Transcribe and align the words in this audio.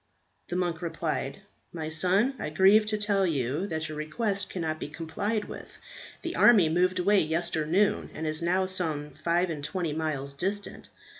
The 0.47 0.55
monk 0.55 0.81
replied, 0.81 1.41
"My 1.71 1.89
son, 1.89 2.33
I 2.39 2.49
grieve 2.49 2.87
to 2.87 2.97
tell 2.97 3.27
you 3.27 3.67
that 3.67 3.87
your 3.87 3.99
request 3.99 4.49
cannot 4.49 4.79
be 4.79 4.87
complied 4.87 5.45
with. 5.45 5.77
The 6.23 6.35
army 6.35 6.69
moved 6.69 6.97
away 6.97 7.19
yesternoon, 7.19 8.09
and 8.11 8.25
is 8.25 8.41
now 8.41 8.65
some 8.65 9.11
five 9.11 9.51
and 9.51 9.63
twenty 9.63 9.93
miles 9.93 10.33
distant. 10.33 10.89